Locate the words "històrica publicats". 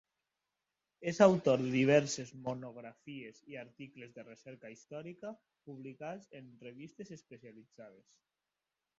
4.75-6.31